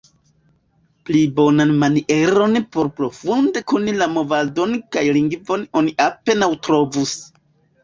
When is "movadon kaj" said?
4.15-5.05